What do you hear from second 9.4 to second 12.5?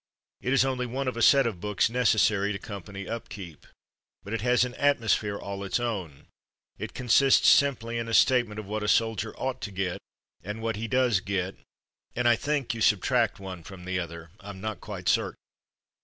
to get, and what he does get, and I